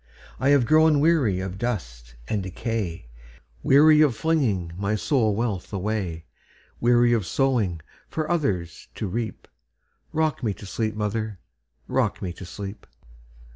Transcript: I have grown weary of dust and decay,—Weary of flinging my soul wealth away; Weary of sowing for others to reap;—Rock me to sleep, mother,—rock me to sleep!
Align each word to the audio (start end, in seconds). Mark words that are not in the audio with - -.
I 0.39 0.49
have 0.49 0.65
grown 0.65 0.99
weary 0.99 1.41
of 1.41 1.59
dust 1.59 2.15
and 2.27 2.41
decay,—Weary 2.41 4.01
of 4.01 4.15
flinging 4.15 4.71
my 4.75 4.95
soul 4.95 5.35
wealth 5.35 5.71
away; 5.71 6.25
Weary 6.79 7.13
of 7.13 7.23
sowing 7.27 7.81
for 8.09 8.27
others 8.27 8.87
to 8.95 9.05
reap;—Rock 9.07 10.41
me 10.41 10.55
to 10.55 10.65
sleep, 10.65 10.95
mother,—rock 10.95 12.19
me 12.19 12.33
to 12.33 12.45
sleep! 12.45 12.87